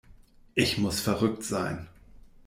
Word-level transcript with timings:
Ich 0.55 0.79
muss 0.79 0.99
verrückt 0.99 1.43
sein. 1.43 1.87